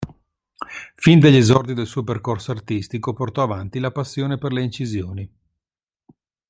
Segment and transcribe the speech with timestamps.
[0.95, 5.31] Fin dagli esordi del suo percorso artistico portò avanti la passione per le incisioni.